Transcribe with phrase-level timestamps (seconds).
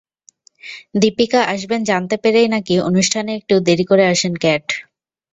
[0.95, 4.65] দীপিকা আসবেন জানতে পেরেই নাকি অনুষ্ঠানে একটু দেরি করে আসেন ক্যাট।